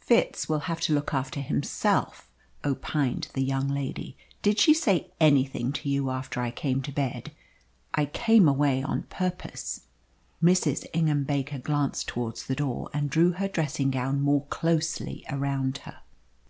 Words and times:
"Fitz 0.00 0.48
will 0.48 0.60
have 0.60 0.80
to 0.80 0.94
look 0.94 1.12
after 1.12 1.40
himself," 1.40 2.26
opined 2.64 3.28
the 3.34 3.44
young 3.44 3.68
lady. 3.68 4.16
"Did 4.40 4.58
she 4.58 4.72
say 4.72 5.10
anything 5.20 5.74
to 5.74 5.90
you 5.90 6.08
after 6.08 6.40
I 6.40 6.52
came 6.52 6.80
to 6.80 6.90
bed? 6.90 7.32
I 7.92 8.06
came 8.06 8.48
away 8.48 8.82
on 8.82 9.02
purpose." 9.10 9.82
Mrs. 10.42 10.86
Ingham 10.94 11.24
Baker 11.24 11.58
glanced 11.58 12.08
towards 12.08 12.46
the 12.46 12.56
door, 12.56 12.88
and 12.94 13.10
drew 13.10 13.32
her 13.32 13.46
dressing 13.46 13.90
gown 13.90 14.22
more 14.22 14.46
closely 14.46 15.22
round 15.30 15.76
her. 15.84 15.98